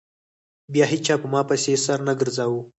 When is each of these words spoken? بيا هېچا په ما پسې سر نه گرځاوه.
بيا 0.73 0.85
هېچا 0.91 1.15
په 1.21 1.27
ما 1.33 1.41
پسې 1.49 1.73
سر 1.85 1.99
نه 2.07 2.13
گرځاوه. 2.19 2.61